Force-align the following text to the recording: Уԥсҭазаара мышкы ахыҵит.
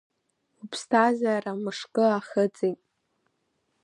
Уԥсҭазаара 0.61 1.53
мышкы 1.63 2.05
ахыҵит. 2.17 2.79